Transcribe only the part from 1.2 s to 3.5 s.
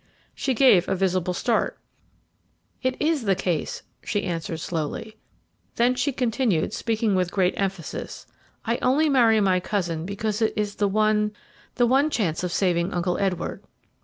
start. "'It is the